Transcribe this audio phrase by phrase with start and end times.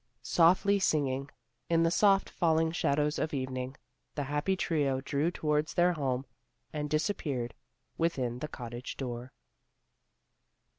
[0.39, 1.29] '"Softly singing,
[1.69, 3.77] in the soft falling shadows of evening,
[4.15, 6.25] the happy trio drew towards their home,
[6.73, 7.53] and disappeared
[7.99, 9.31] within the cottage door.